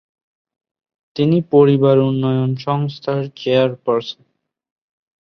[1.15, 4.21] তিনি পরিবার উন্নয়ন সংস্থার চেয়ারপার্সন।